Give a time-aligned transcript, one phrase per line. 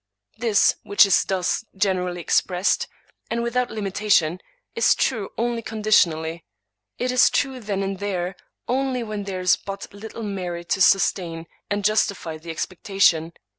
[0.39, 2.87] This, which is thus generally expressed,
[3.29, 4.39] and without limitation,
[4.73, 6.43] is true only conditionally;
[6.97, 8.35] it is true then and there
[8.67, 13.31] only where there is but little merit to sustain and justify the expectation.